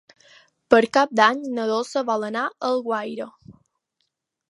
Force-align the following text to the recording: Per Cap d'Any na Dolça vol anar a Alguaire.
Per 0.73 0.79
Cap 0.97 1.13
d'Any 1.19 1.43
na 1.59 1.67
Dolça 1.73 2.05
vol 2.09 2.27
anar 2.31 2.49
a 2.53 2.73
Alguaire. 2.73 3.33